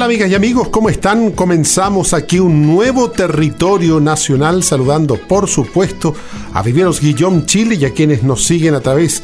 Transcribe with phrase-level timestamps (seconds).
[0.00, 0.68] Tal amigas y amigos?
[0.70, 1.32] ¿Cómo están?
[1.32, 6.14] Comenzamos aquí un nuevo territorio nacional saludando por supuesto
[6.54, 9.22] a Viveros Guillón Chile y a quienes nos siguen a través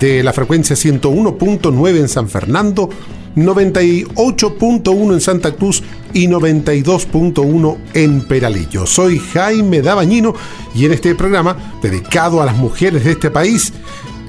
[0.00, 2.90] de la frecuencia 101.9 en San Fernando,
[3.36, 8.84] 98.1 en Santa Cruz y 92.1 en Peralillo.
[8.84, 10.34] Soy Jaime Dabañino
[10.74, 13.72] y en este programa dedicado a las mujeres de este país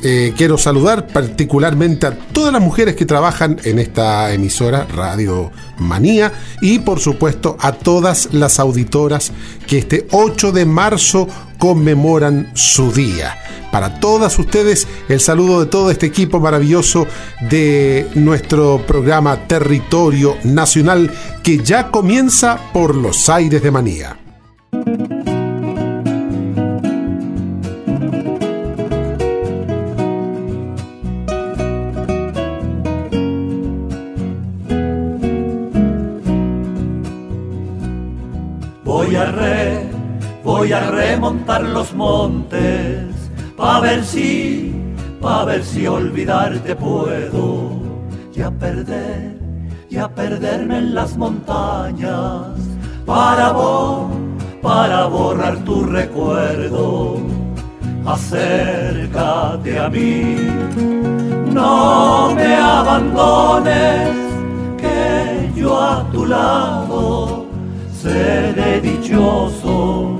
[0.04, 6.32] eh, quiero saludar particularmente a todas las mujeres que trabajan en esta emisora Radio Manía
[6.62, 9.32] y por supuesto a todas las auditoras
[9.66, 13.38] que este 8 de marzo conmemoran su día.
[13.72, 17.08] Para todas ustedes el saludo de todo este equipo maravilloso
[17.50, 21.12] de nuestro programa Territorio Nacional
[21.44, 24.18] que ya comienza por los aires de Manía.
[40.44, 43.06] Voy a remontar los montes,
[43.56, 44.74] pa' ver si,
[45.22, 47.72] pa' ver si olvidarte puedo,
[48.34, 49.38] y a perder,
[49.90, 52.58] y a perderme en las montañas,
[53.06, 54.10] para vos,
[54.62, 57.18] para borrar tu recuerdo.
[58.06, 60.38] Acércate a mí,
[61.52, 64.10] no me abandones,
[64.78, 67.27] que yo a tu lado
[68.08, 70.20] seré dichoso.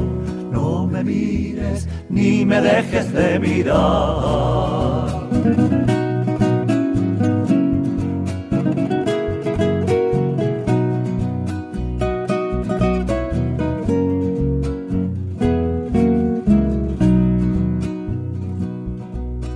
[0.52, 5.08] No me mires ni me dejes de mirar.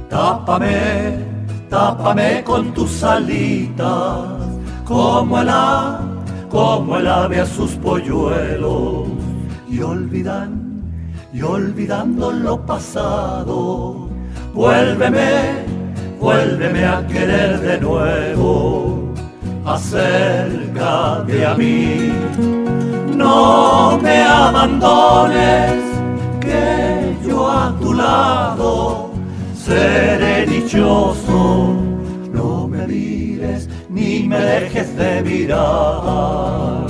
[0.10, 1.18] Tápame,
[1.70, 4.42] tápame con tus alitas,
[4.86, 5.50] como el
[6.52, 9.08] como el ave a sus polluelos.
[9.70, 10.84] Y olvidan,
[11.34, 14.10] y olvidando lo pasado,
[14.54, 15.64] vuélveme,
[16.20, 19.14] vuélveme a querer de nuevo,
[19.66, 22.12] acércate a mí,
[23.16, 25.74] no me abandones,
[26.42, 29.12] que yo a tu lado
[29.56, 31.76] seré dichoso,
[33.90, 36.88] ni me dejes de mirar.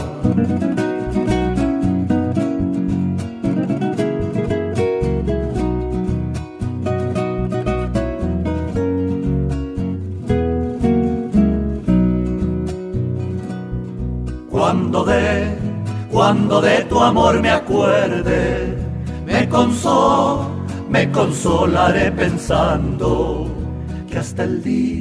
[14.49, 15.57] Cuando de,
[16.11, 18.75] cuando de tu amor me acuerde,
[19.25, 20.49] me consolo,
[20.89, 23.49] me consolaré pensando
[24.09, 25.00] que hasta el día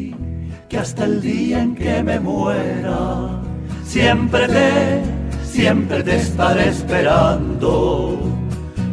[0.71, 3.41] que hasta el día en que me muera,
[3.85, 5.03] siempre te,
[5.43, 8.21] siempre te estaré esperando.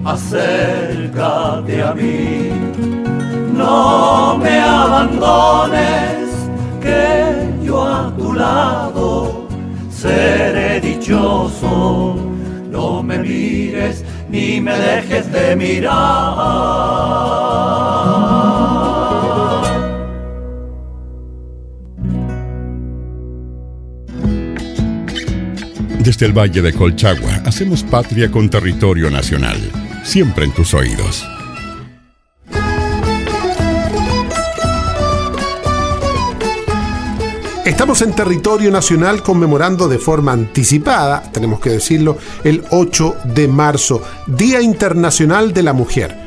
[0.03, 2.49] Acércate a mí,
[3.53, 6.29] no me abandones,
[6.81, 9.47] que yo a tu lado
[9.91, 12.15] seré dichoso.
[12.71, 15.97] No me mires ni me dejes de mirar.
[26.07, 29.57] Desde el Valle de Colchagua hacemos patria con territorio nacional,
[30.05, 31.27] siempre en tus oídos.
[37.65, 44.01] Estamos en territorio nacional conmemorando de forma anticipada, tenemos que decirlo, el 8 de marzo,
[44.27, 46.17] Día Internacional de la Mujer.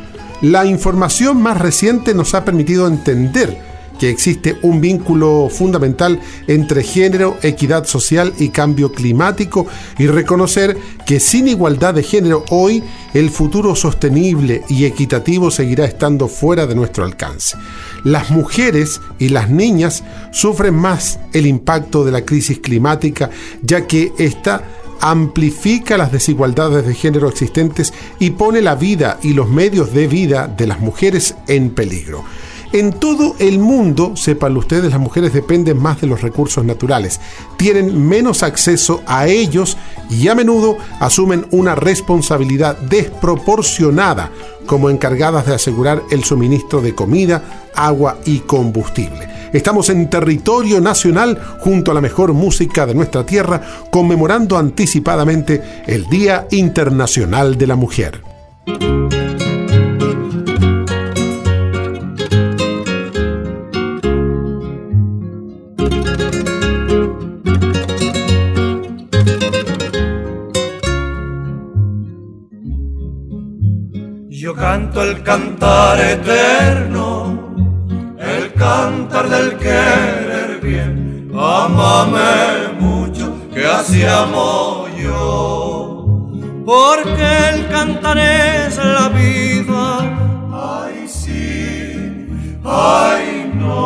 [0.42, 3.69] La información más reciente nos ha permitido entender
[4.00, 9.66] que existe un vínculo fundamental entre género, equidad social y cambio climático
[9.98, 10.74] y reconocer
[11.04, 12.82] que sin igualdad de género hoy
[13.12, 17.58] el futuro sostenible y equitativo seguirá estando fuera de nuestro alcance.
[18.02, 23.28] Las mujeres y las niñas sufren más el impacto de la crisis climática
[23.62, 24.64] ya que esta
[25.02, 30.46] amplifica las desigualdades de género existentes y pone la vida y los medios de vida
[30.46, 32.24] de las mujeres en peligro.
[32.72, 37.20] En todo el mundo, sepan ustedes, las mujeres dependen más de los recursos naturales,
[37.56, 39.76] tienen menos acceso a ellos
[40.08, 44.30] y a menudo asumen una responsabilidad desproporcionada
[44.66, 47.42] como encargadas de asegurar el suministro de comida,
[47.74, 49.28] agua y combustible.
[49.52, 56.06] Estamos en territorio nacional junto a la mejor música de nuestra tierra, conmemorando anticipadamente el
[56.06, 58.22] Día Internacional de la Mujer.
[75.10, 77.06] El cantar eterno,
[78.18, 81.32] el cantar del querer bien.
[81.34, 86.06] Amame mucho, que así amo yo.
[86.64, 89.82] Porque el cantar es la vida.
[90.78, 92.28] Ay, sí,
[92.64, 93.80] ay, no.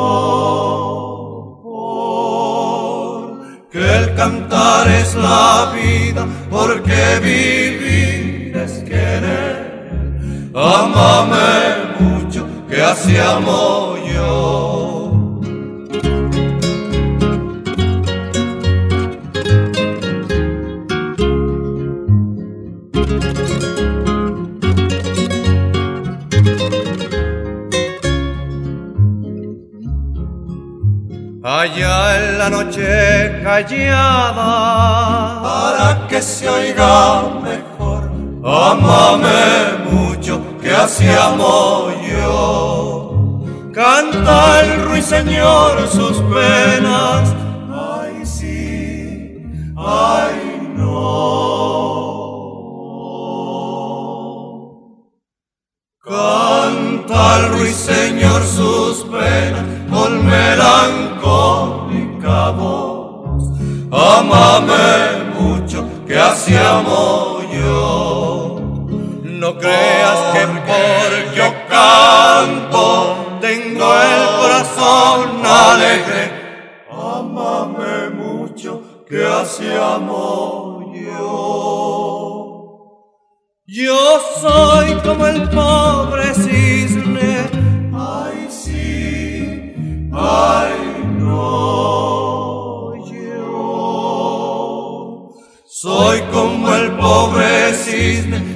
[3.72, 7.53] Porque el cantar es la vida, porque vivir
[10.94, 15.10] Amame mucho, que así amo yo.
[31.42, 38.12] Allá en la noche callada, para que se oiga mejor,
[38.44, 39.53] amame
[41.18, 43.40] amo yo.
[43.72, 47.33] Canta el ruiseñor sus penas,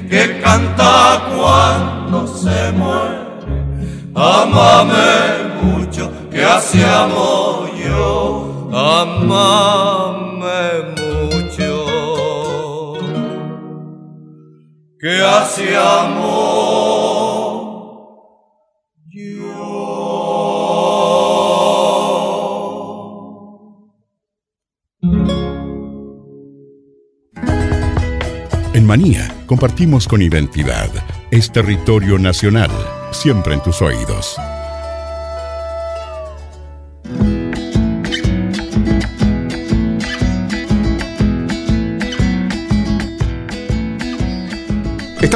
[0.09, 3.29] que canta cuando se muere.
[4.15, 8.71] Amame mucho, que así amo yo.
[8.73, 10.61] Amame
[10.97, 11.89] mucho
[15.01, 16.59] que así amo
[28.89, 30.91] Manía compartimos con identidad.
[31.33, 32.71] Es territorio nacional,
[33.11, 34.37] siempre en tus oídos.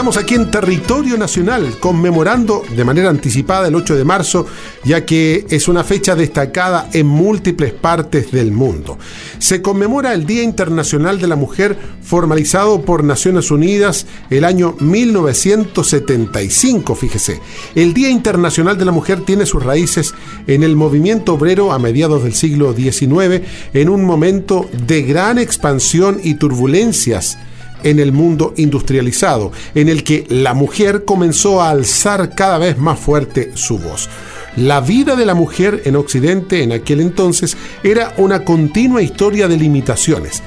[0.02, 4.46] Estamos aquí en territorio nacional conmemorando de manera anticipada el 8 de marzo,
[4.82, 8.98] ya que es una fecha destacada en múltiples partes del mundo.
[9.38, 16.96] Se conmemora el Día Internacional de la Mujer formalizado por Naciones Unidas el año 1975,
[16.96, 17.40] fíjese.
[17.76, 20.14] El Día Internacional de la Mujer tiene sus raíces
[20.48, 23.42] en el movimiento obrero a mediados del siglo XIX,
[23.72, 27.38] en un momento de gran expansión y turbulencias
[27.82, 32.98] en el mundo industrializado, en el que la mujer comenzó a alzar cada vez más
[32.98, 34.08] fuerte su voz.
[34.56, 39.56] La vida de la mujer en Occidente en aquel entonces era una continua historia de
[39.56, 40.42] limitaciones.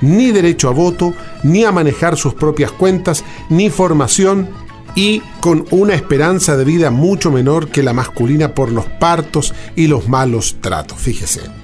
[0.00, 4.48] Ni derecho a voto, ni a manejar sus propias cuentas, ni formación,
[4.94, 9.86] y con una esperanza de vida mucho menor que la masculina por los partos y
[9.86, 11.59] los malos tratos, fíjese.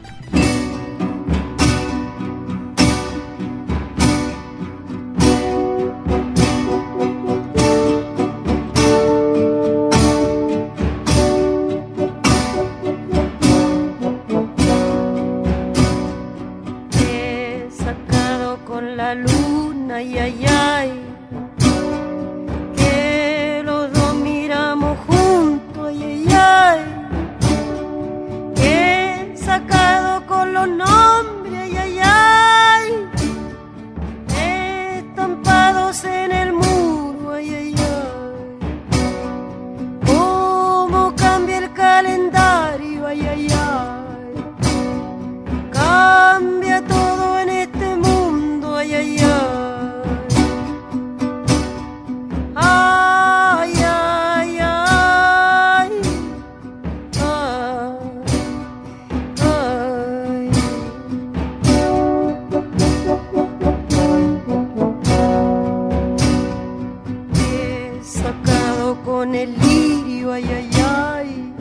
[70.07, 71.53] ay, ay, ay,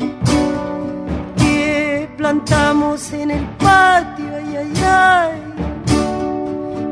[1.37, 5.41] que plantamos en el patio, ay, ay, ay,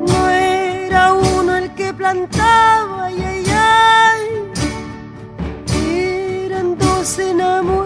[0.08, 4.24] no era uno el que plantaba, ay, ay, ay,
[6.46, 7.83] eran dos enamorados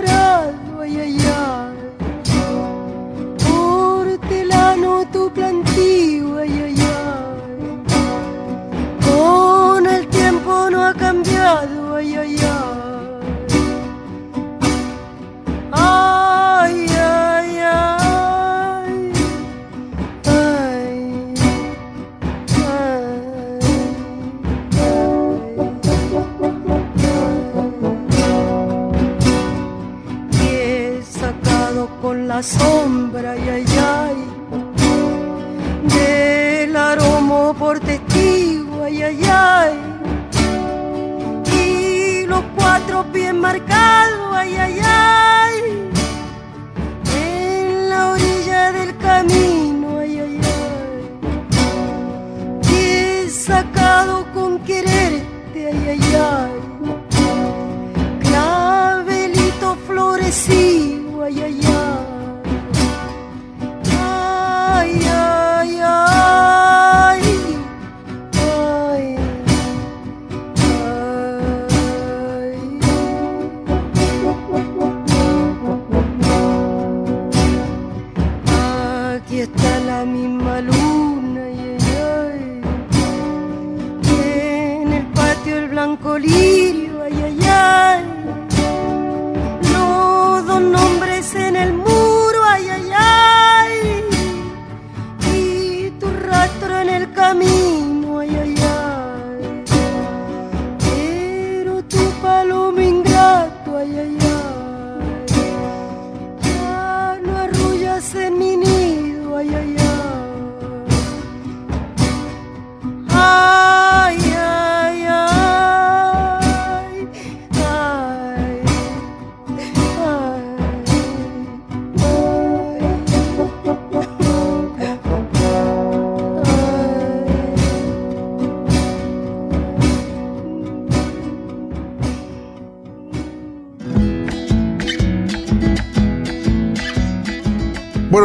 [32.37, 34.17] la sombra, y ay, ay,
[35.95, 39.73] del aromo por testigo, ay, ay,
[41.51, 44.16] y los cuatro bien marcados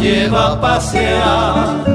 [0.03, 1.85] lleva a pasear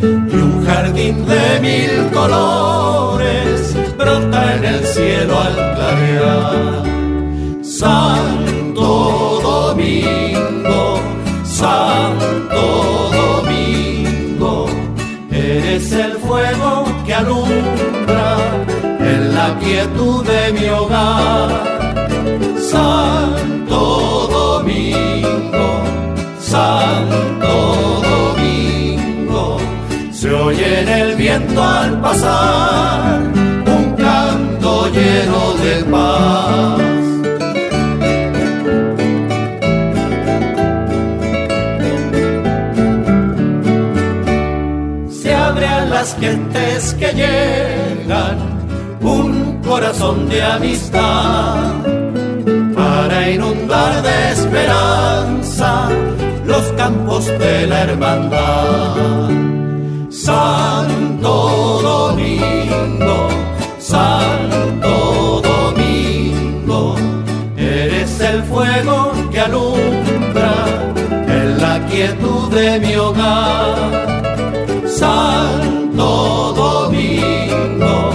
[0.00, 6.82] y un jardín de mil colores brota en el cielo al clarear.
[7.62, 11.00] Santo Domingo,
[11.42, 12.64] Santo
[13.22, 14.66] Domingo,
[15.32, 18.36] eres el fuego que alumbra
[19.00, 21.50] en la quietud de mi hogar.
[22.70, 23.17] Santo
[30.48, 33.20] oye en el viento al pasar
[33.76, 36.80] un canto lleno de paz.
[45.20, 48.38] Se abre a las gentes que llegan
[49.02, 51.74] un corazón de amistad
[52.74, 55.90] para inundar de esperanza
[56.46, 59.47] los campos de la hermandad.
[60.28, 63.28] Santo Domingo,
[63.78, 66.96] Santo Domingo,
[67.56, 70.52] eres el fuego que alumbra
[71.26, 73.78] en la quietud de mi hogar.
[74.86, 78.10] Santo Domingo,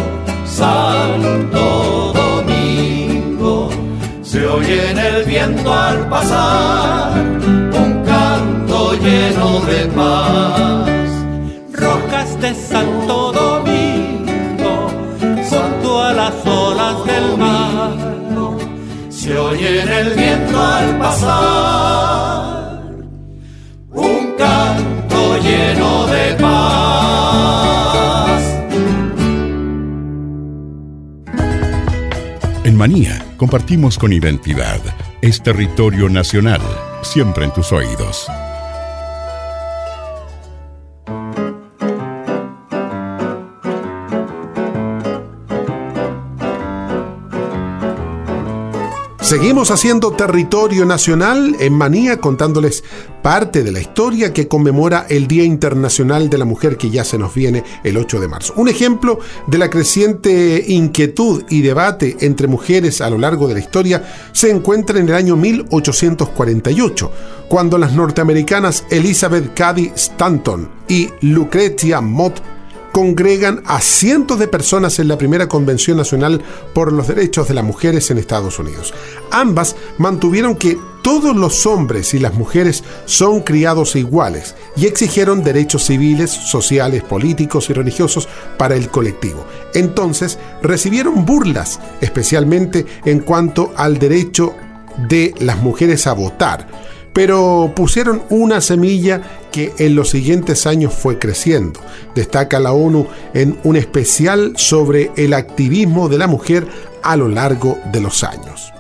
[0.46, 3.70] Santo Domingo,
[4.22, 11.03] se oye en el viento al pasar un canto lleno de paz.
[12.44, 14.90] De Santo Domingo,
[15.50, 17.96] junto a las olas del mar.
[19.10, 22.82] Se oye en el viento al pasar
[23.92, 26.54] un canto lleno de paz.
[32.66, 34.82] En Manía compartimos con identidad.
[35.22, 36.60] Es territorio nacional,
[37.04, 38.30] siempre en tus oídos.
[49.34, 52.84] Seguimos haciendo territorio nacional en manía contándoles
[53.24, 57.18] parte de la historia que conmemora el Día Internacional de la Mujer que ya se
[57.18, 58.54] nos viene el 8 de marzo.
[58.58, 63.60] Un ejemplo de la creciente inquietud y debate entre mujeres a lo largo de la
[63.60, 67.12] historia se encuentra en el año 1848,
[67.50, 72.40] cuando las norteamericanas Elizabeth Cady Stanton y Lucretia Mott
[72.94, 76.42] congregan a cientos de personas en la primera Convención Nacional
[76.74, 78.94] por los Derechos de las Mujeres en Estados Unidos.
[79.32, 85.86] Ambas mantuvieron que todos los hombres y las mujeres son criados iguales y exigieron derechos
[85.86, 89.44] civiles, sociales, políticos y religiosos para el colectivo.
[89.74, 94.54] Entonces recibieron burlas, especialmente en cuanto al derecho
[95.10, 96.68] de las mujeres a votar
[97.14, 101.80] pero pusieron una semilla que en los siguientes años fue creciendo.
[102.16, 106.68] Destaca la ONU en un especial sobre el activismo de la mujer
[107.04, 108.74] a lo largo de los años.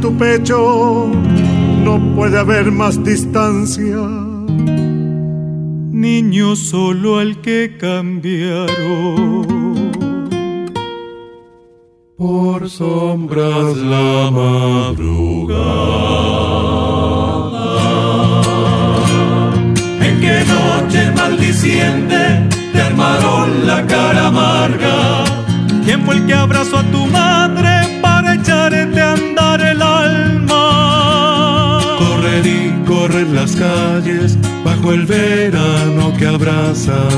[0.00, 1.10] Tu pecho
[1.84, 3.96] no puede haber más distancia.
[5.92, 9.46] Niño solo al que cambiaron.
[12.16, 15.56] Por sombras la madrugada.
[20.00, 25.24] ¿En qué noche maldiciente te armaron la cara amarga?
[25.84, 27.35] ¿Quién fue el que abrazó a tu madre
[29.60, 30.58] el alma?
[31.98, 37.08] Correr y correr las calles bajo el verano que abraza.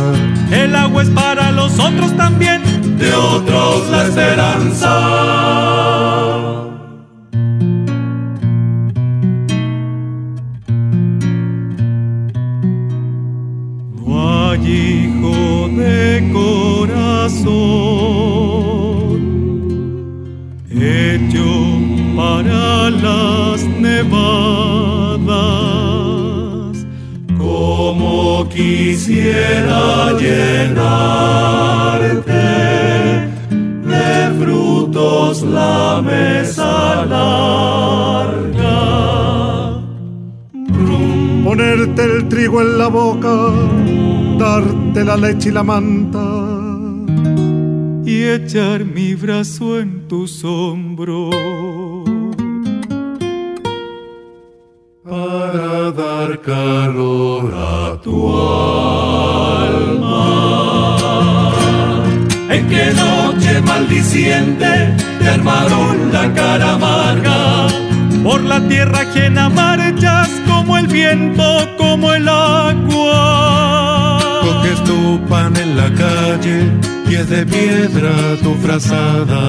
[0.51, 2.63] El agua es para los otros también,
[2.99, 5.39] de otros la esperanza.
[14.71, 17.49] Hijo de corazón
[22.39, 24.37] para las nevadas.
[27.37, 30.85] Como quisiera llenarte
[33.93, 38.79] de frutos la mesa larga.
[41.45, 43.51] Ponerte el trigo en la boca,
[44.39, 46.59] darte la leche y la manta
[48.05, 51.98] y echar mi brazo en tus hombros.
[55.99, 58.17] Dar calor a tu
[59.67, 60.21] alma.
[62.57, 64.73] En qué noche maldiciente
[65.19, 67.67] te armaron la cara amarga.
[68.23, 74.21] Por la tierra llena marchas como el viento, como el agua.
[74.47, 76.59] Coges tu pan en la calle
[77.11, 79.43] y de piedra tu frazada.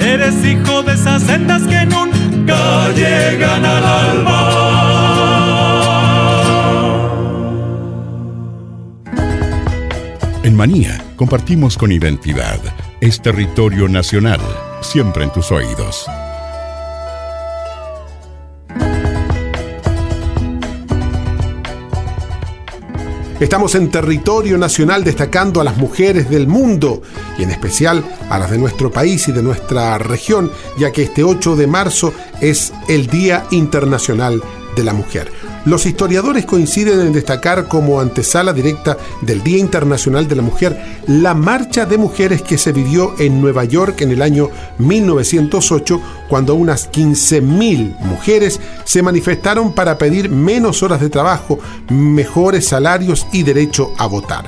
[0.00, 4.85] Eres hijo de esas sendas que nunca llegan al alba.
[11.16, 12.58] Compartimos con identidad.
[13.02, 14.40] Es territorio nacional,
[14.80, 16.06] siempre en tus oídos.
[23.38, 27.02] Estamos en territorio nacional destacando a las mujeres del mundo
[27.36, 31.22] y en especial a las de nuestro país y de nuestra región, ya que este
[31.22, 34.42] 8 de marzo es el Día Internacional
[34.74, 35.30] de la Mujer.
[35.66, 41.34] Los historiadores coinciden en destacar como antesala directa del Día Internacional de la Mujer la
[41.34, 44.48] marcha de mujeres que se vivió en Nueva York en el año
[44.78, 51.58] 1908, cuando unas 15.000 mujeres se manifestaron para pedir menos horas de trabajo,
[51.90, 54.44] mejores salarios y derecho a votar.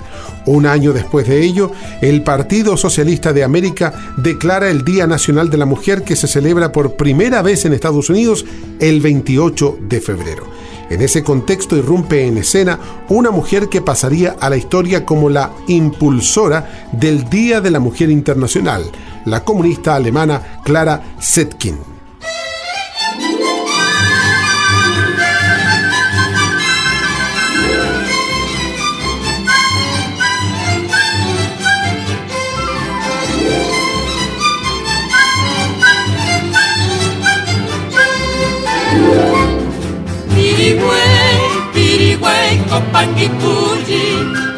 [0.47, 5.59] Un año después de ello, el Partido Socialista de América declara el Día Nacional de
[5.59, 8.47] la Mujer que se celebra por primera vez en Estados Unidos
[8.79, 10.47] el 28 de febrero.
[10.91, 15.53] En ese contexto irrumpe en escena una mujer que pasaría a la historia como la
[15.67, 18.85] impulsora del Día de la Mujer Internacional,
[19.25, 21.98] la comunista alemana Clara Zetkin.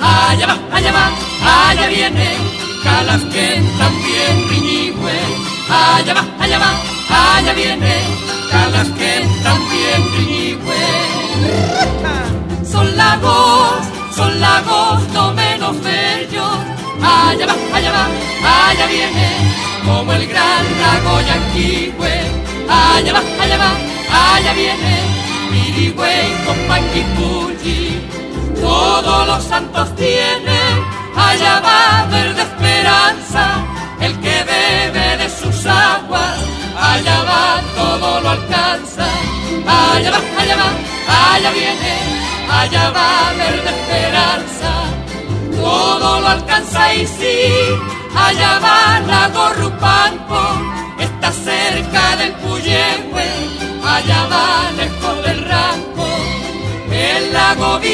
[0.02, 1.04] Allá va, allá va,
[1.70, 2.36] allá viene,
[2.82, 5.18] Calasquén también riñigüe,
[5.68, 6.70] allá va, allá va,
[7.36, 7.94] allá viene,
[8.50, 10.84] Calasquén también riñigüe.
[12.70, 16.58] Son lagos, son lagos no menos bellos,
[17.02, 18.04] allá va, allá va,
[18.68, 19.28] allá viene,
[19.84, 22.14] como el gran lago Yanquihue,
[22.68, 23.70] allá va, allá va,
[24.34, 25.09] allá viene,
[25.80, 28.06] Pirigüey con Panguipulli
[28.60, 30.74] todos los santos tienen,
[31.16, 33.64] allá va verde esperanza,
[33.98, 36.38] el que bebe de sus aguas,
[36.76, 39.06] allá va todo lo alcanza,
[39.66, 41.94] allá va, allá va, allá viene,
[42.60, 44.70] allá va verde esperanza,
[45.56, 47.38] todo lo alcanza y sí,
[48.14, 50.42] allá va la Gorrupampo,
[50.98, 53.28] está cerca del Puyehue,
[53.82, 54.49] allá va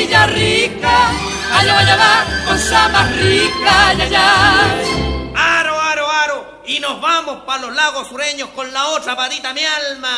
[0.07, 1.11] Villarrica,
[1.53, 4.29] allá vaya va, cosa más rica, allá, allá.
[5.35, 9.65] Aro, aro, aro, y nos vamos para los lagos sureños con la otra patita, mi
[9.65, 10.17] alma.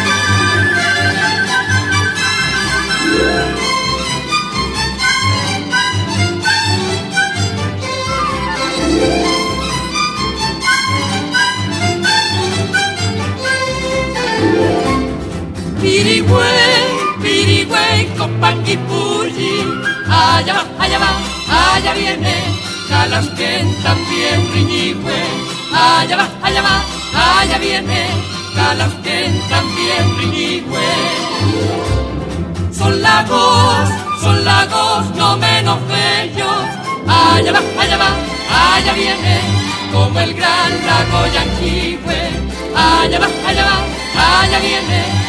[16.31, 16.87] Pirigüey,
[17.21, 18.53] pirigüey, con allá
[20.53, 21.11] va, allá va,
[21.75, 22.35] allá viene,
[22.87, 25.19] Calasquén también riñigüe,
[25.73, 26.81] allá va, allá va,
[27.41, 28.07] allá viene,
[28.55, 30.93] Calasquén también riñigüe.
[32.71, 33.89] Son lagos,
[34.21, 36.63] son lagos no menos bellos,
[37.07, 38.15] allá va, allá va,
[38.75, 39.41] allá viene,
[39.91, 42.21] como el gran lago Yanquihue,
[42.73, 43.77] allá va, allá va,
[44.43, 45.20] allá viene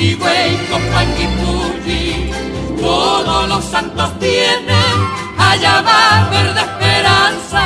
[0.00, 2.32] Pirigüey, Copanguipulli,
[2.80, 4.96] todos los santos tienen,
[5.36, 7.62] allá va verde esperanza,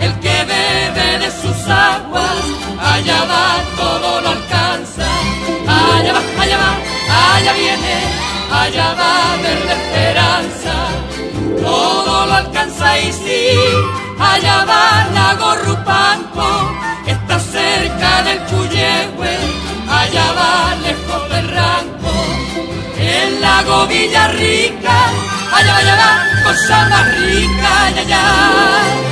[0.00, 2.42] el que bebe de sus aguas,
[2.80, 5.06] allá va todo lo alcanza,
[5.68, 6.70] allá va, allá va,
[7.36, 7.96] allá viene,
[8.50, 10.74] allá va verde esperanza,
[11.62, 13.46] todo lo alcanza y sí,
[14.18, 16.07] allá va la Gorrupanco,
[24.12, 25.06] lago Villarrica,
[25.54, 26.10] allá va, allá va,
[26.44, 29.08] cosa más rica, allá, allá.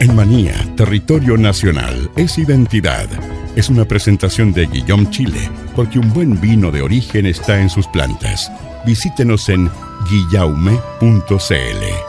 [0.00, 3.08] En Manía, territorio nacional es identidad.
[3.56, 7.86] Es una presentación de Guillaume Chile, porque un buen vino de origen está en sus
[7.86, 8.50] plantas.
[8.84, 9.70] Visítenos en
[10.10, 12.03] guillaume.cl.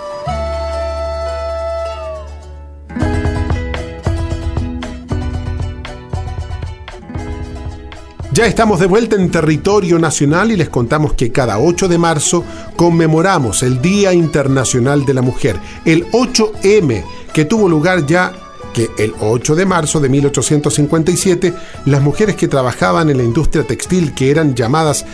[8.35, 12.43] Ya estamos de vuelta en territorio nacional y les contamos que cada 8 de marzo
[12.75, 18.33] conmemoramos el Día Internacional de la Mujer, el 8M, que tuvo lugar ya
[18.73, 21.53] que el 8 de marzo de 1857
[21.85, 25.05] las mujeres que trabajaban en la industria textil, que eran llamadas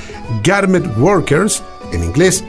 [0.44, 1.62] garment workers,
[1.94, 2.44] en inglés,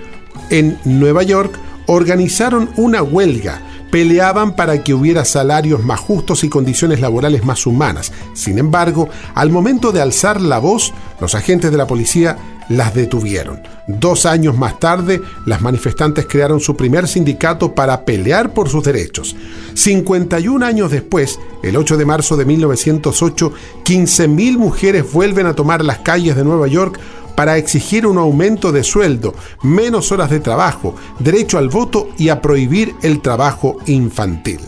[0.49, 1.55] en Nueva York,
[1.85, 3.61] organizaron una huelga
[3.93, 8.11] peleaban para que hubiera salarios más justos y condiciones laborales más humanas.
[8.33, 12.39] Sin embargo, al momento de alzar la voz, los agentes de la policía
[12.71, 13.61] las detuvieron.
[13.87, 19.37] Dos años más tarde, las manifestantes crearon su primer sindicato para pelear por sus derechos.
[19.75, 23.53] 51 años después, el 8 de marzo de 1908,
[23.85, 26.99] 15.000 mujeres vuelven a tomar las calles de Nueva York
[27.35, 32.41] para exigir un aumento de sueldo, menos horas de trabajo, derecho al voto y a
[32.41, 34.61] prohibir el trabajo infantil.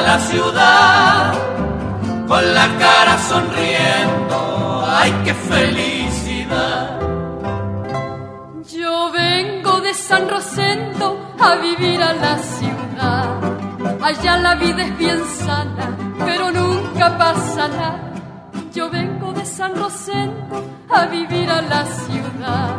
[0.00, 1.32] La ciudad
[2.28, 7.00] con la cara sonriendo, ay qué felicidad.
[8.68, 13.28] Yo vengo de San Rosendo a vivir a la ciudad.
[14.02, 18.12] Allá la vida es bien sana, pero nunca pasa nada.
[18.72, 22.74] Yo vengo de San Rosendo a vivir a la ciudad.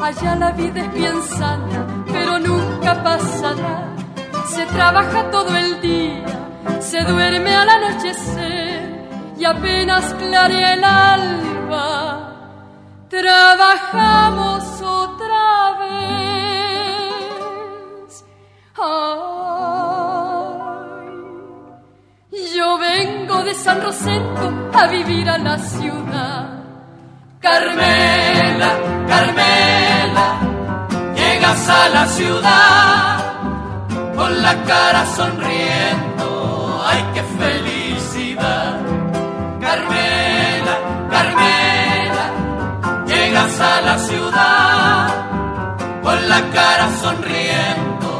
[0.00, 4.01] Allá la vida es bien sana, pero nunca pasa nada.
[4.54, 6.26] Se trabaja todo el día,
[6.78, 11.88] se duerme al anochecer y apenas clarea el alba.
[13.08, 16.12] Trabajamos otra vez.
[22.54, 26.62] yo vengo de San Rosendo a vivir a la ciudad.
[27.40, 28.70] Carmela,
[29.08, 30.26] Carmela,
[31.14, 33.21] llegas a la ciudad
[34.22, 36.26] con la cara sonriendo.
[36.86, 38.80] ¡Ay, qué felicidad!
[39.60, 40.74] Carmela,
[41.10, 42.24] Carmela,
[43.04, 45.08] llegas a la ciudad
[46.04, 48.10] con la cara sonriendo.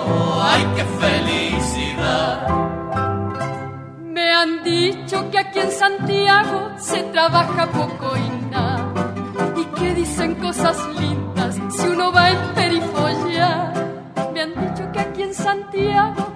[0.50, 2.48] ¡Ay, qué felicidad!
[4.16, 8.92] Me han dicho que aquí en Santiago se trabaja poco y nada
[9.56, 12.51] y que dicen cosas lindas si uno va en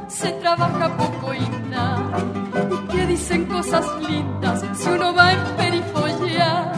[0.08, 2.18] Se trabaja poco y nada
[2.70, 6.72] y que dicen cosas lindas si uno va en perifolla.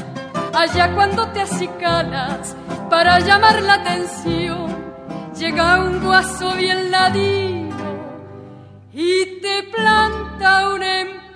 [0.52, 2.56] Allá cuando te acicalas
[2.90, 4.76] para llamar la atención,
[5.38, 7.76] llega un guaso bien ladino
[8.92, 11.27] y te planta un Yo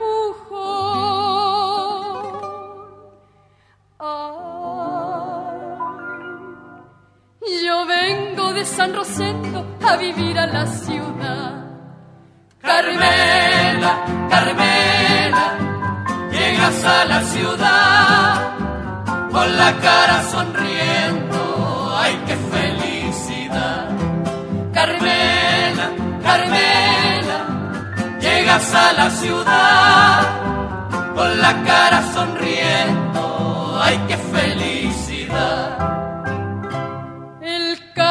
[8.53, 11.65] de San Rosendo a vivir a la ciudad.
[12.61, 15.47] Carmela, Carmela,
[16.31, 18.53] llegas a la ciudad
[19.31, 21.97] con la cara sonriendo.
[21.97, 23.89] ¡Ay, qué felicidad!
[24.73, 25.91] Carmela,
[26.23, 27.39] Carmela,
[28.21, 30.21] llegas a la ciudad
[31.15, 33.81] con la cara sonriendo.
[33.83, 36.02] ¡Ay, qué felicidad!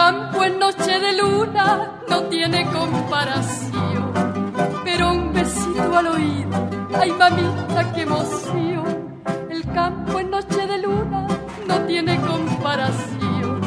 [0.03, 1.67] Campo en noche de luna
[2.09, 4.11] no tiene comparación.
[4.83, 9.21] Pero un besito al oído, ay mamita, qué emoción.
[9.55, 11.27] El campo en noche de luna
[11.67, 13.59] no tiene comparación.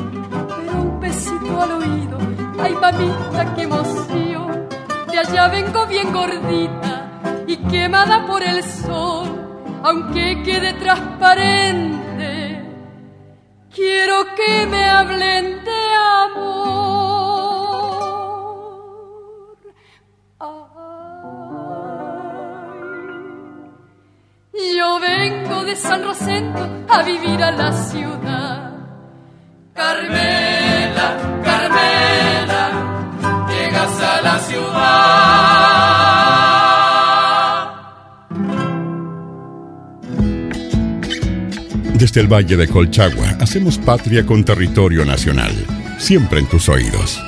[0.56, 2.18] Pero un besito al oído,
[2.64, 4.68] ay mamita, qué emoción.
[5.12, 6.92] De allá vengo bien gordita
[7.46, 9.28] y quemada por el sol,
[9.84, 12.34] aunque quede transparente.
[13.72, 15.83] Quiero que me hablen de
[16.24, 16.64] amor.
[24.76, 28.72] yo vengo de San Rosendo a vivir a la ciudad.
[29.74, 32.70] Carmela, Carmela,
[33.48, 34.74] llegas a la ciudad.
[41.94, 45.52] Desde el Valle de Colchagua hacemos patria con territorio nacional,
[45.98, 47.20] siempre en tus oídos.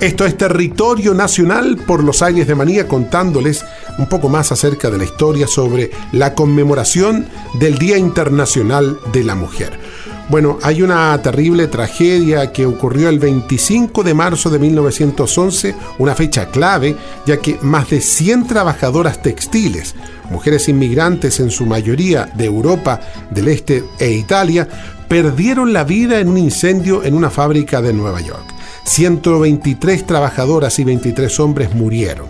[0.00, 3.64] Esto es Territorio Nacional por los aires de Manía contándoles
[3.98, 9.34] un poco más acerca de la historia sobre la conmemoración del Día Internacional de la
[9.34, 9.87] Mujer.
[10.28, 16.50] Bueno, hay una terrible tragedia que ocurrió el 25 de marzo de 1911, una fecha
[16.50, 19.94] clave, ya que más de 100 trabajadoras textiles,
[20.30, 24.68] mujeres inmigrantes en su mayoría de Europa del Este e Italia,
[25.08, 28.44] perdieron la vida en un incendio en una fábrica de Nueva York.
[28.84, 32.28] 123 trabajadoras y 23 hombres murieron.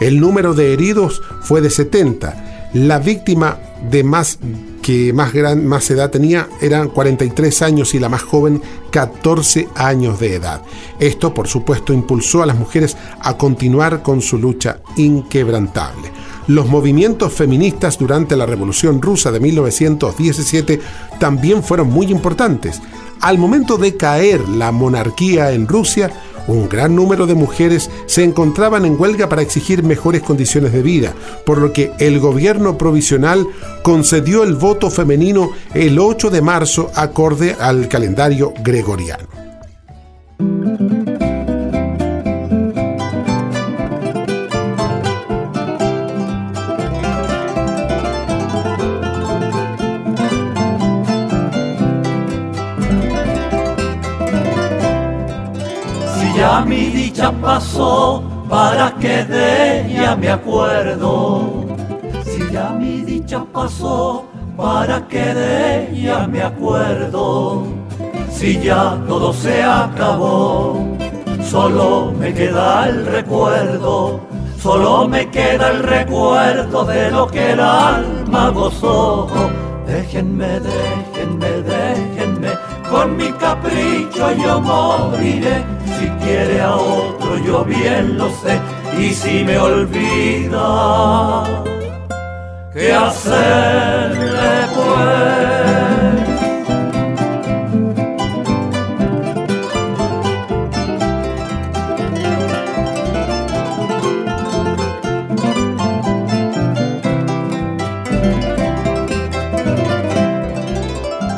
[0.00, 2.70] El número de heridos fue de 70.
[2.74, 3.58] La víctima
[3.90, 4.38] de más
[4.88, 10.18] que más, gran, más edad tenía eran 43 años y la más joven 14 años
[10.18, 10.62] de edad.
[10.98, 16.10] Esto, por supuesto, impulsó a las mujeres a continuar con su lucha inquebrantable.
[16.46, 20.80] Los movimientos feministas durante la Revolución Rusa de 1917
[21.20, 22.80] también fueron muy importantes.
[23.20, 26.10] Al momento de caer la monarquía en Rusia,
[26.46, 31.14] un gran número de mujeres se encontraban en huelga para exigir mejores condiciones de vida,
[31.44, 33.46] por lo que el gobierno provisional
[33.82, 39.28] concedió el voto femenino el 8 de marzo acorde al calendario gregoriano.
[56.48, 61.66] Ya mi dicha pasó, para que de ella me acuerdo.
[62.24, 64.24] Si ya mi dicha pasó,
[64.56, 67.64] para que de ella me acuerdo.
[68.30, 70.96] Si ya todo se acabó,
[71.42, 74.18] solo me queda el recuerdo,
[74.58, 79.26] solo me queda el recuerdo de lo que el alma gozó.
[79.86, 82.52] Déjenme, déjenme, déjenme,
[82.90, 85.77] con mi capricho yo moriré.
[85.98, 88.60] Si quiere a otro yo bien lo sé,
[89.00, 91.44] y si me olvida,
[92.72, 95.18] ¿qué hacerle pues?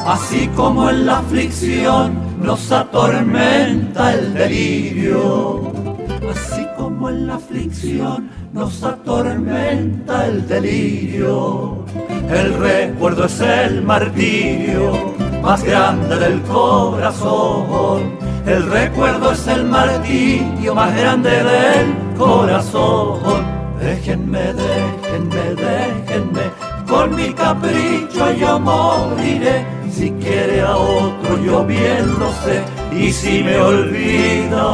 [0.06, 2.19] Así como en la aflicción
[2.50, 5.70] nos atormenta el delirio,
[6.32, 11.84] así como en la aflicción nos atormenta el delirio.
[12.28, 18.18] El recuerdo es el martirio más grande del corazón.
[18.44, 23.44] El recuerdo es el martirio más grande del corazón.
[23.78, 26.46] Déjenme, déjenme, déjenme,
[26.88, 29.79] con mi capricho yo moriré.
[29.92, 34.66] Si quiere a otro yo bien lo sé, y si me olvida,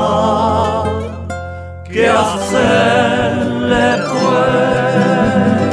[1.84, 5.65] ¿qué hacerle pues?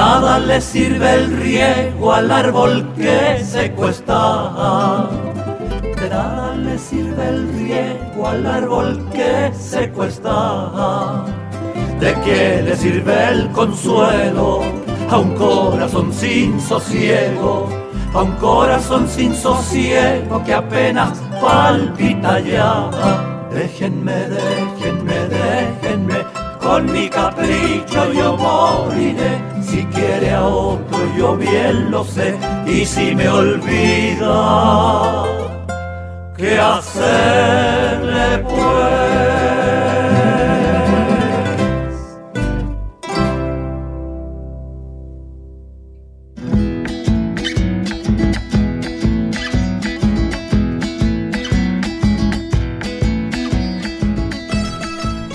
[0.00, 5.10] Nada le sirve el riego al árbol que se cuesta.
[6.00, 11.24] De nada le sirve el riego al árbol que se cuesta.
[12.00, 14.62] ¿De qué le sirve el consuelo
[15.10, 17.68] a un corazón sin sosiego?
[18.14, 22.70] A un corazón sin sosiego que apenas palpita ya.
[23.52, 26.18] Déjenme, déjenme, déjenme,
[26.58, 29.59] con mi capricho yo moriré.
[29.70, 34.26] Si quiere a otro yo bien lo sé, y si me olvida,
[36.36, 39.20] ¿qué hacerle pues?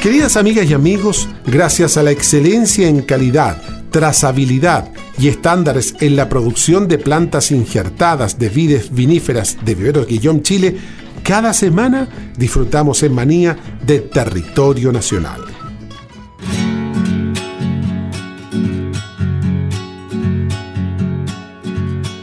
[0.02, 3.58] Queridas amigas y amigos, gracias a la excelencia en calidad,
[3.96, 10.44] trazabilidad y estándares en la producción de plantas injertadas de vides viníferas de Viveros Guillón
[10.44, 10.76] Chile,
[11.24, 13.56] cada semana disfrutamos en manía
[13.86, 15.46] de territorio nacional.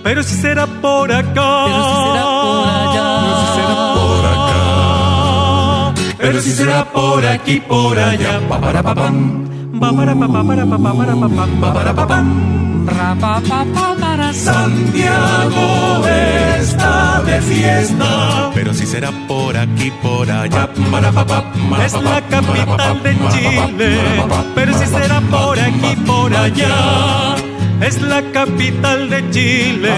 [0.04, 1.64] Pero si será por acá.
[1.64, 5.94] Pero si será por allá.
[6.18, 9.51] Pero si será por aquí, por allá, pa para pa pam.
[14.32, 16.06] Santiago
[16.58, 18.50] está de fiesta.
[18.54, 20.68] Pero si será por aquí, por allá,
[21.84, 23.98] Es la capital de Chile.
[24.54, 27.34] Pero si será por aquí, por allá.
[27.80, 29.92] Es la capital de Chile.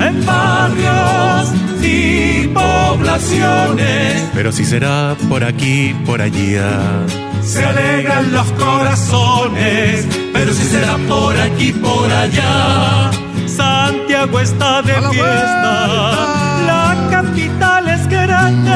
[0.00, 4.30] En barrios y poblaciones.
[4.34, 7.02] Pero si será por aquí, por allá.
[7.44, 10.06] Se alegran los corazones.
[10.32, 13.10] Pero si será por aquí, por allá.
[13.46, 15.86] Santiago está de fiesta.
[16.66, 18.72] La capital es grande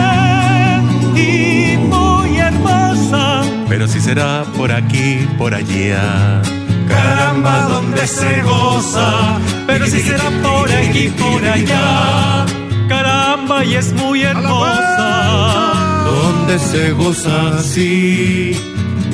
[1.21, 3.43] y muy hermosa.
[3.69, 6.43] Pero si será por aquí, por allá.
[6.89, 9.39] Caramba, donde se goza.
[9.67, 12.47] Pero si será por aquí, por allá.
[12.89, 15.66] Caramba, y es muy hermosa
[16.07, 18.53] donde se goza así.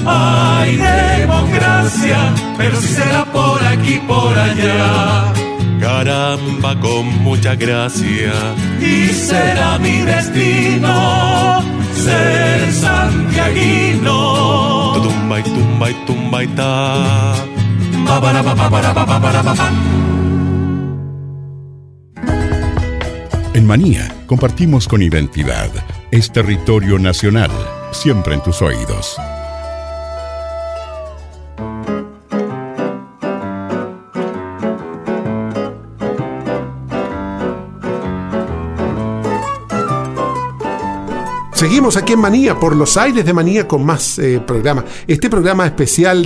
[0.07, 2.18] Hay democracia,
[2.59, 5.32] pero si será por aquí, por allá.
[5.80, 8.32] Caramba, con mucha gracia.
[8.80, 11.62] Y será mi destino
[11.95, 14.18] ser santiaguino.
[15.03, 17.34] Tumba y tumba y tumba y ta.
[23.55, 25.70] En Manía compartimos con identidad
[26.13, 27.51] es territorio nacional,
[27.91, 29.17] siempre en tus oídos.
[41.63, 44.85] Seguimos aquí en Manía, por los aires de Manía, con más eh, programas.
[45.07, 46.25] Este programa especial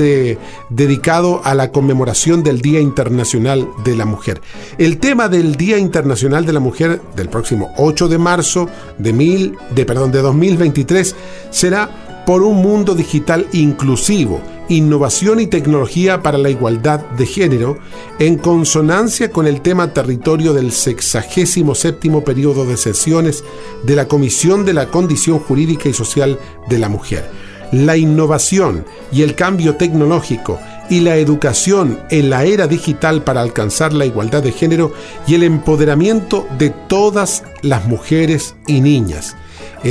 [0.70, 4.41] dedicado a la conmemoración del Día Internacional de la Mujer.
[4.78, 9.59] El tema del Día Internacional de la Mujer del próximo 8 de marzo de, mil,
[9.74, 11.14] de, perdón, de 2023
[11.51, 17.79] será por un mundo digital inclusivo Innovación y tecnología para la igualdad de género,
[18.18, 23.45] en consonancia con el tema territorio del 67 periodo de sesiones
[23.85, 27.31] de la Comisión de la Condición Jurídica y Social de la Mujer.
[27.70, 30.59] La innovación y el cambio tecnológico
[30.91, 34.93] y la educación en la era digital para alcanzar la igualdad de género
[35.29, 39.37] y el empoderamiento de todas las mujeres y niñas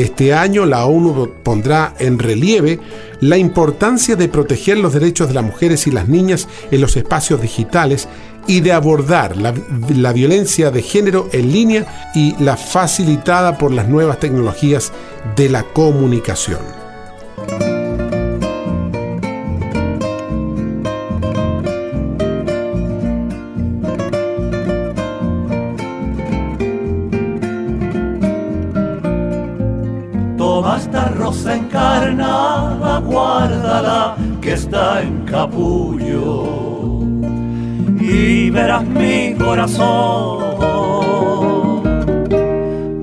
[0.01, 2.79] este año la ONU pondrá en relieve
[3.21, 7.41] la importancia de proteger los derechos de las mujeres y las niñas en los espacios
[7.41, 8.07] digitales
[8.47, 14.19] y de abordar la, violencia de género en línea y la facilitada por las nuevas
[14.19, 14.91] tecnologías
[15.35, 16.84] de la comunicación.
[34.45, 36.99] Que está en capullo.
[37.99, 40.45] Y verás mi corazón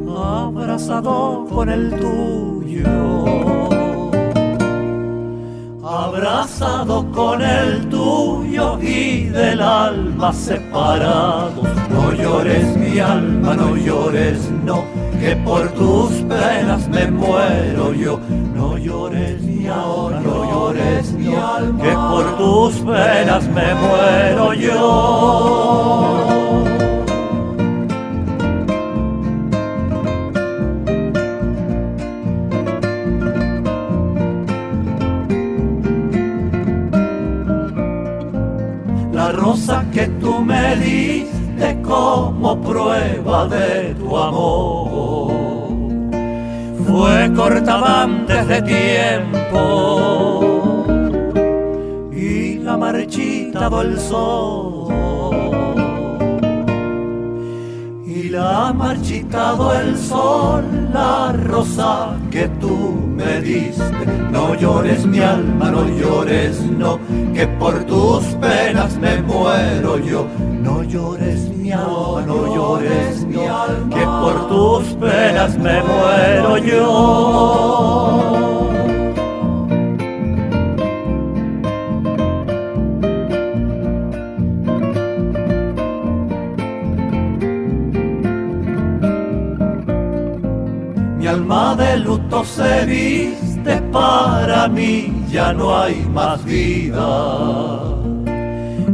[0.09, 2.89] abrazado con el tuyo,
[5.93, 11.63] abrazado con el tuyo y del alma separado.
[11.91, 14.85] No llores mi alma, no llores, no
[15.23, 18.19] que por tus penas me muero yo.
[18.55, 26.32] No llores ni ahora, no llores ni alma, que por tus penas me muero yo.
[39.43, 45.33] Rosa que tú me diste como prueba de tu amor.
[46.87, 49.63] Fue cortada antes tiempo
[52.13, 54.95] y la marchitado el sol.
[58.07, 64.07] Y la marchitado el sol la rosa que tú me diste.
[64.31, 66.99] No llores mi alma no llores no
[67.35, 70.27] que por tus penas me muero yo.
[70.63, 78.22] No llores mi alma, no llores mi alma, que por tus penas me muero yo.
[92.45, 97.93] Se viste, para mí ya no hay más vida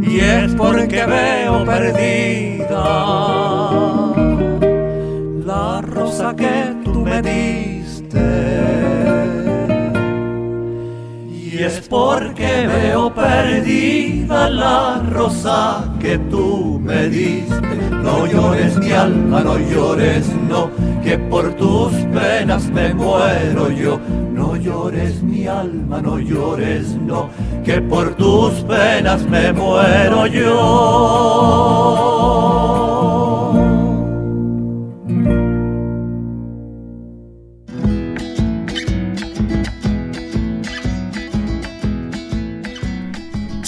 [0.09, 2.84] y es porque veo perdida
[5.44, 8.26] la rosa que tú me diste.
[11.30, 16.47] Y es porque veo perdida la rosa que tú
[16.89, 17.76] me diste.
[18.03, 20.70] No llores mi alma, no llores, no,
[21.05, 24.01] que por tus penas me muero yo.
[24.32, 27.28] No llores mi alma, no llores, no
[27.64, 32.17] que por tus penas me muero yo.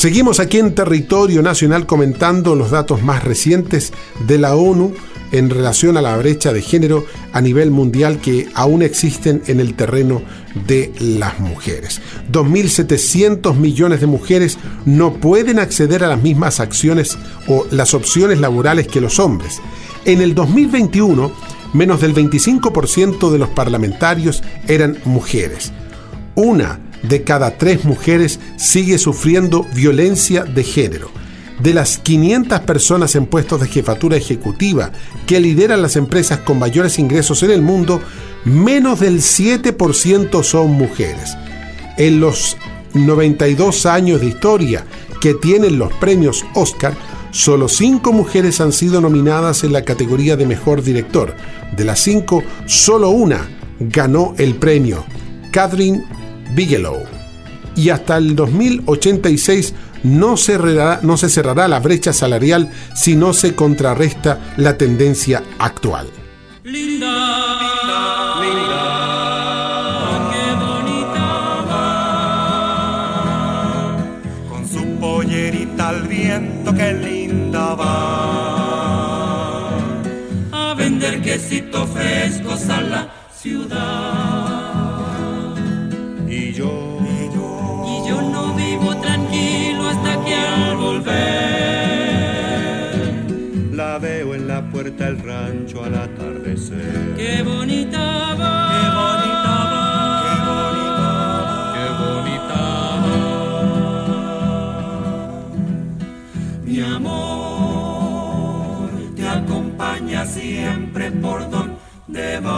[0.00, 3.92] Seguimos aquí en territorio nacional comentando los datos más recientes
[4.26, 4.94] de la ONU
[5.30, 9.74] en relación a la brecha de género a nivel mundial que aún existen en el
[9.74, 10.22] terreno
[10.66, 12.00] de las mujeres.
[12.32, 18.88] 2.700 millones de mujeres no pueden acceder a las mismas acciones o las opciones laborales
[18.88, 19.60] que los hombres.
[20.06, 21.30] En el 2021,
[21.74, 25.72] menos del 25% de los parlamentarios eran mujeres.
[26.36, 31.10] Una de cada tres mujeres sigue sufriendo violencia de género
[31.62, 34.92] de las 500 personas en puestos de jefatura ejecutiva
[35.26, 38.00] que lideran las empresas con mayores ingresos en el mundo,
[38.44, 41.36] menos del 7% son mujeres.
[41.98, 42.56] En los
[42.94, 44.84] 92 años de historia
[45.20, 46.94] que tienen los premios Oscar,
[47.30, 51.34] solo 5 mujeres han sido nominadas en la categoría de mejor director.
[51.76, 53.48] De las 5, solo una
[53.78, 55.04] ganó el premio,
[55.52, 56.04] Catherine
[56.54, 57.04] Bigelow.
[57.76, 63.32] Y hasta el 2086 no se, cerrará, no se cerrará la brecha salarial si no
[63.32, 66.08] se contrarresta la tendencia actual.
[66.64, 67.06] Linda.
[68.40, 68.80] linda,
[70.32, 71.26] qué bonita
[71.70, 71.86] va.
[74.48, 79.10] Con su pollerita al viento que linda va
[80.52, 84.29] a vender quesito frescos a la ciudad.
[91.00, 91.40] Volver
[93.72, 97.14] la veo en la puerta del rancho al atardecer.
[97.16, 98.60] Qué bonita va.
[110.30, 112.50] siempre por donde vas.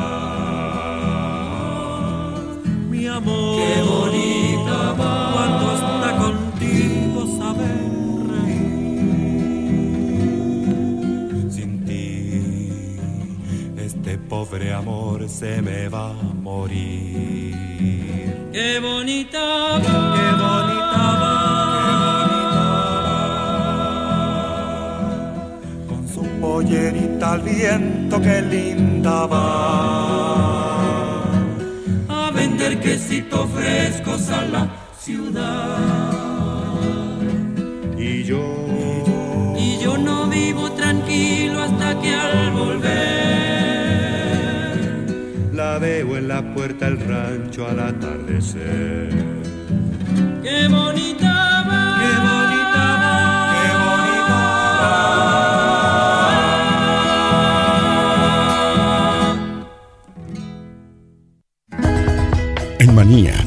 [2.90, 7.80] Mi amor, qué bonita va cuando está contigo saber
[8.32, 8.72] reír.
[11.50, 12.70] Sin ti,
[13.76, 17.52] este pobre amor se me va a morir.
[18.52, 20.01] Qué bonita va,
[26.62, 30.52] su pollerita al viento, qué linda va.
[32.08, 35.78] A vender quesitos frescos a la ciudad.
[37.98, 43.12] Y yo, y yo no vivo tranquilo hasta que al volver
[45.52, 49.10] la veo en la puerta del rancho al atardecer.
[50.42, 51.11] Qué bonita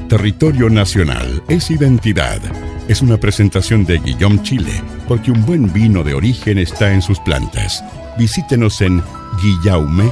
[0.08, 2.40] territorio nacional, es identidad.
[2.88, 7.20] Es una presentación de Guillaume Chile, porque un buen vino de origen está en sus
[7.20, 7.84] plantas.
[8.18, 9.02] Visítenos en
[9.42, 10.06] guillaume.cl.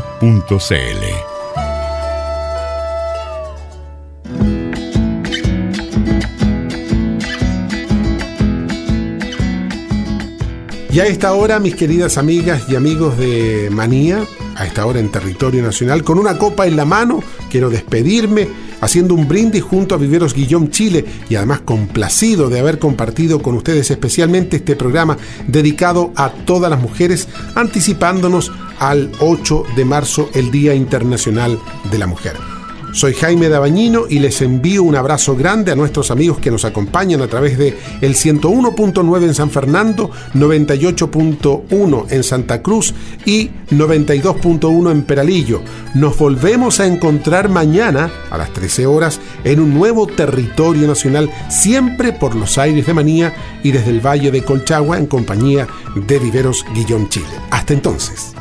[10.92, 14.24] Y a esta hora, mis queridas amigas y amigos de Manía,
[14.56, 18.48] a esta hora en territorio nacional, con una copa en la mano, quiero despedirme
[18.84, 23.56] haciendo un brindis junto a Viveros Guillón Chile y además complacido de haber compartido con
[23.56, 25.18] ustedes especialmente este programa
[25.48, 31.60] dedicado a todas las mujeres, anticipándonos al 8 de marzo, el Día Internacional
[31.92, 32.53] de la Mujer.
[32.94, 37.24] Soy Jaime Dabañino y les envío un abrazo grande a nuestros amigos que nos acompañan
[37.24, 42.94] a través de el 101.9 en San Fernando, 98.1 en Santa Cruz
[43.26, 45.62] y 92.1 en Peralillo.
[45.96, 52.14] Nos volvemos a encontrar mañana a las 13 horas en un nuevo territorio nacional, siempre
[52.14, 53.34] por los aires de Manía
[53.64, 57.26] y desde el Valle de Colchagua en compañía de Viveros Guillón Chile.
[57.50, 58.36] Hasta entonces.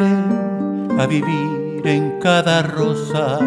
[0.00, 3.38] A vivir en cada rosa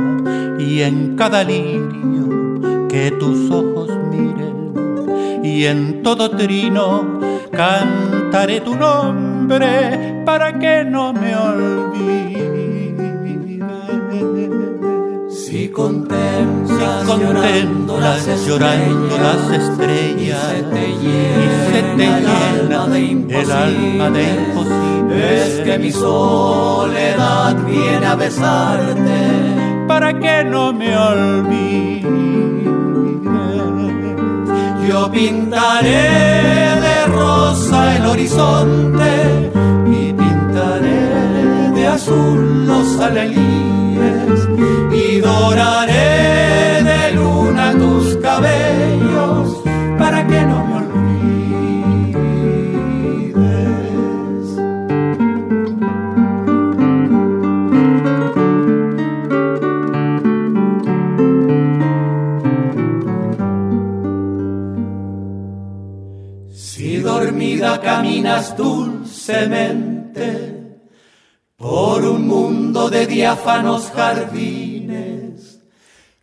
[0.59, 7.19] y en cada lirio que tus ojos miren y en todo trino
[7.51, 12.35] cantaré tu nombre para que no me olvides.
[15.29, 19.07] Si contemplas, llorando, las, estrellas,
[20.17, 29.85] y se te llena, el alma de imposible, es que mi soledad viene a besarte.
[29.87, 32.05] Para que no me olvides.
[34.87, 39.51] Yo pintaré de rosa el horizonte
[39.87, 44.47] y pintaré de azul los alelíes
[44.93, 46.74] y doraré
[67.85, 70.27] caminas dulcemente
[71.55, 75.59] por un mundo de diáfanos jardines.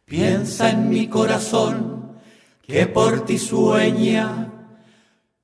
[0.05, 2.19] Piensa en mi corazón
[2.67, 4.51] que por ti sueña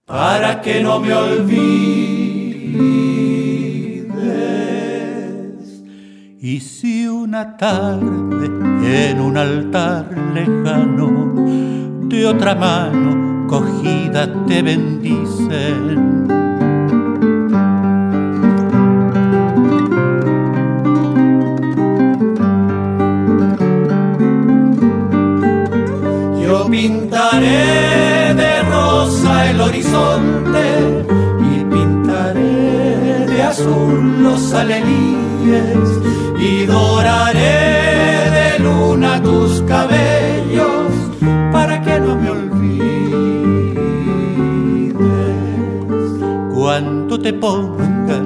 [0.04, 1.78] para que no me olvides.
[6.40, 16.28] Y si una tarde en un altar lejano de otra mano cogida te bendicen.
[26.42, 30.66] Yo pintaré de rosa el horizonte
[31.50, 35.88] y pintaré de azul los alelíes
[36.38, 37.56] y doraré
[38.36, 39.47] de luna tus
[47.28, 48.16] te ponga,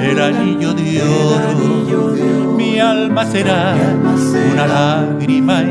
[0.00, 3.74] el anillo de oro, mi alma será
[4.52, 5.62] una lágrima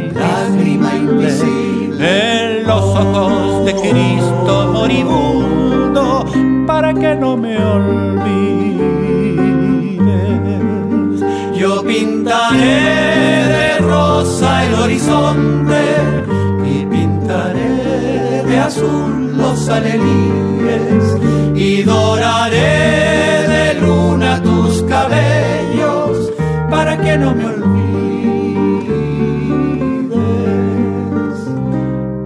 [0.95, 1.97] invisible.
[1.99, 6.25] en los ojos de Cristo moribundo
[6.67, 8.81] para que no me olvides.
[11.57, 15.81] Yo pintaré de rosa el horizonte
[16.63, 21.30] y pintaré de azul los alelíes
[21.81, 26.31] y doraré de luna tus cabellos
[26.69, 27.71] para que no me olvides.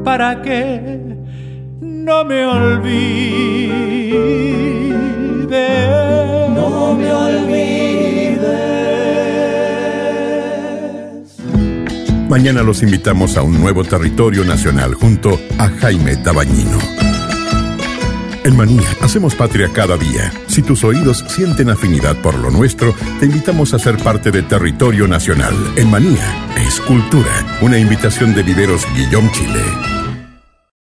[0.04, 1.00] Para que
[1.82, 2.96] no me olvides.
[6.50, 8.46] No me olvides.
[12.30, 17.15] Mañana los invitamos a un nuevo territorio nacional junto a Jaime Tabañino.
[18.46, 20.32] En Manía hacemos patria cada día.
[20.46, 25.08] Si tus oídos sienten afinidad por lo nuestro, te invitamos a ser parte de Territorio
[25.08, 25.56] Nacional.
[25.76, 27.58] En Manía es cultura.
[27.62, 29.95] Una invitación de Viveros Guillón Chile.